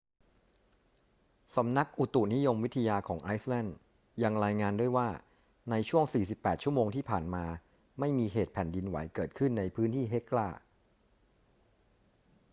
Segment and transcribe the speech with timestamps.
[1.55, 3.77] สำนักอุตุนิยมวิทยาของไอซ์แลนด์
[4.23, 5.07] ยังรายงานด้วยว่า
[5.69, 6.03] ในช่วง
[6.37, 7.45] 48 ชั่วโมงที่ผ่านมา
[7.99, 10.49] ไม่มีเหตุแผ่นดินไหวเกิดขึ้นในพื้นที่เฮกลา